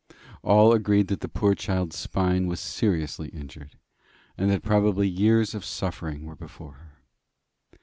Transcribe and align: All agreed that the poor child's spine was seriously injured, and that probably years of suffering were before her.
All 0.41 0.73
agreed 0.73 1.09
that 1.09 1.19
the 1.19 1.27
poor 1.29 1.53
child's 1.53 1.95
spine 1.95 2.47
was 2.47 2.59
seriously 2.59 3.29
injured, 3.29 3.77
and 4.35 4.49
that 4.49 4.63
probably 4.63 5.07
years 5.07 5.53
of 5.53 5.63
suffering 5.63 6.25
were 6.25 6.35
before 6.35 6.71
her. 6.71 6.93